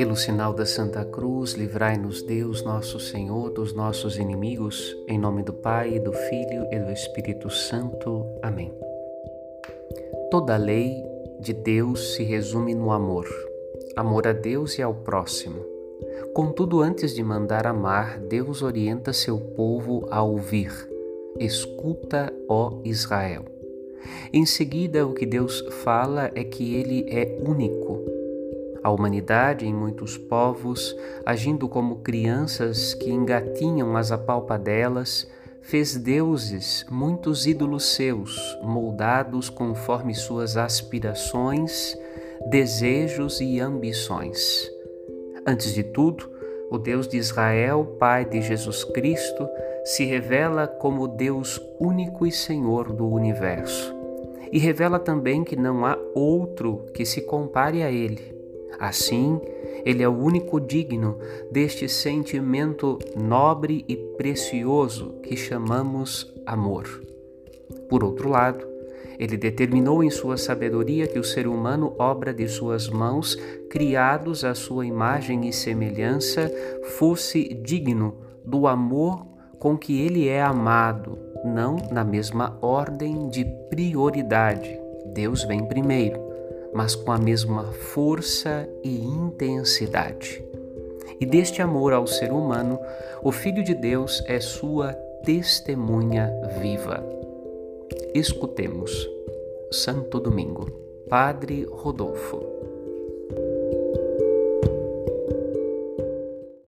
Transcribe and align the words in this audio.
Pelo 0.00 0.16
sinal 0.16 0.54
da 0.54 0.64
Santa 0.64 1.04
Cruz, 1.04 1.52
livrai-nos 1.52 2.22
Deus, 2.22 2.62
nosso 2.62 2.98
Senhor, 2.98 3.50
dos 3.50 3.74
nossos 3.74 4.16
inimigos, 4.16 4.96
em 5.06 5.18
nome 5.18 5.42
do 5.42 5.52
Pai, 5.52 5.98
do 5.98 6.12
Filho 6.12 6.66
e 6.70 6.78
do 6.78 6.90
Espírito 6.90 7.50
Santo. 7.50 8.24
Amém. 8.42 8.72
Toda 10.30 10.54
a 10.54 10.58
lei 10.58 11.04
de 11.38 11.52
Deus 11.52 12.14
se 12.14 12.22
resume 12.22 12.74
no 12.74 12.90
amor, 12.92 13.26
amor 13.96 14.26
a 14.26 14.32
Deus 14.32 14.78
e 14.78 14.82
ao 14.82 14.94
próximo. 14.94 15.64
Contudo, 16.32 16.80
antes 16.80 17.14
de 17.14 17.22
mandar 17.22 17.66
amar, 17.66 18.18
Deus 18.20 18.62
orienta 18.62 19.12
seu 19.12 19.38
povo 19.38 20.06
a 20.10 20.22
ouvir. 20.22 20.72
Escuta, 21.38 22.32
ó 22.48 22.80
Israel. 22.84 23.59
Em 24.32 24.46
seguida, 24.46 25.06
o 25.06 25.14
que 25.14 25.26
Deus 25.26 25.64
fala 25.82 26.30
é 26.34 26.44
que 26.44 26.74
ele 26.74 27.06
é 27.08 27.38
único 27.46 28.20
a 28.82 28.90
humanidade, 28.90 29.66
em 29.66 29.74
muitos 29.74 30.16
povos, 30.16 30.96
agindo 31.24 31.68
como 31.68 31.96
crianças 31.96 32.94
que 32.94 33.10
engatinham 33.10 33.96
as 33.96 34.10
apalpadelas, 34.10 35.28
fez 35.60 35.96
deuses, 35.96 36.86
muitos 36.90 37.46
ídolos 37.46 37.94
seus, 37.94 38.38
moldados 38.62 39.50
conforme 39.50 40.14
suas 40.14 40.56
aspirações, 40.56 41.94
desejos 42.48 43.40
e 43.40 43.60
ambições. 43.60 44.70
Antes 45.46 45.74
de 45.74 45.82
tudo, 45.82 46.29
o 46.70 46.78
Deus 46.78 47.08
de 47.08 47.16
Israel, 47.16 47.96
Pai 47.98 48.24
de 48.24 48.40
Jesus 48.40 48.84
Cristo, 48.84 49.48
se 49.84 50.04
revela 50.04 50.66
como 50.66 51.08
Deus 51.08 51.60
único 51.78 52.26
e 52.26 52.32
Senhor 52.32 52.92
do 52.92 53.08
universo. 53.08 53.94
E 54.52 54.58
revela 54.58 54.98
também 54.98 55.44
que 55.44 55.56
não 55.56 55.84
há 55.84 55.98
outro 56.14 56.86
que 56.94 57.04
se 57.04 57.22
compare 57.22 57.82
a 57.82 57.90
Ele 57.90 58.40
Assim, 58.80 59.38
ele 59.84 60.02
é 60.02 60.08
o 60.08 60.16
único 60.16 60.58
digno 60.58 61.18
deste 61.50 61.86
sentimento 61.86 62.98
nobre 63.14 63.84
e 63.86 63.94
precioso 63.94 65.16
que 65.22 65.36
chamamos 65.36 66.32
amor. 66.46 66.86
Por 67.90 68.02
outro 68.02 68.30
lado, 68.30 68.66
ele 69.20 69.36
determinou 69.36 70.02
em 70.02 70.10
sua 70.10 70.36
sabedoria 70.36 71.06
que 71.06 71.18
o 71.18 71.24
ser 71.24 71.46
humano, 71.46 71.94
obra 71.98 72.32
de 72.32 72.48
suas 72.48 72.88
mãos, 72.88 73.36
criados 73.68 74.44
à 74.44 74.54
sua 74.54 74.86
imagem 74.86 75.46
e 75.48 75.52
semelhança, 75.52 76.50
fosse 76.96 77.54
digno 77.62 78.16
do 78.44 78.66
amor 78.66 79.26
com 79.58 79.76
que 79.76 80.00
ele 80.00 80.26
é 80.26 80.42
amado, 80.42 81.18
não 81.44 81.76
na 81.92 82.02
mesma 82.02 82.58
ordem 82.62 83.28
de 83.28 83.44
prioridade. 83.68 84.80
Deus 85.12 85.44
vem 85.44 85.64
primeiro 85.66 86.30
mas 86.72 86.94
com 86.94 87.12
a 87.12 87.18
mesma 87.18 87.64
força 87.64 88.68
e 88.82 89.04
intensidade. 89.04 90.42
E 91.20 91.26
deste 91.26 91.60
amor 91.60 91.92
ao 91.92 92.06
ser 92.06 92.32
humano, 92.32 92.78
o 93.22 93.30
Filho 93.30 93.62
de 93.62 93.74
Deus 93.74 94.22
é 94.26 94.40
sua 94.40 94.92
testemunha 95.24 96.30
viva. 96.60 97.04
Escutemos. 98.14 99.08
Santo 99.70 100.18
Domingo, 100.18 100.66
Padre 101.08 101.64
Rodolfo. 101.64 102.49